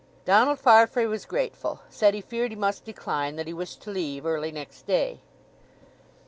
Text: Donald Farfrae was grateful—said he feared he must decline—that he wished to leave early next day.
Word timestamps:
Donald 0.25 0.57
Farfrae 0.57 1.05
was 1.05 1.25
grateful—said 1.25 2.15
he 2.15 2.21
feared 2.21 2.49
he 2.51 2.55
must 2.55 2.85
decline—that 2.85 3.45
he 3.45 3.53
wished 3.53 3.83
to 3.83 3.91
leave 3.91 4.25
early 4.25 4.51
next 4.51 4.87
day. 4.87 5.19